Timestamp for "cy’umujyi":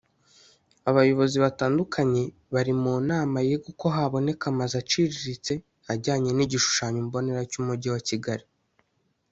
7.51-7.89